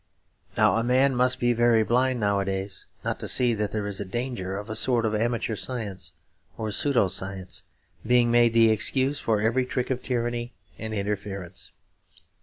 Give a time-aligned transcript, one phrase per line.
[0.57, 4.03] Now a man must be very blind nowadays not to see that there is a
[4.03, 6.13] danger of a sort of amateur science
[6.57, 7.61] or pseudo science
[8.03, 11.71] being made the excuse for every trick of tyranny and interference.